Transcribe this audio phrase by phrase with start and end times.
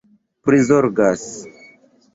[0.45, 1.23] prizorgas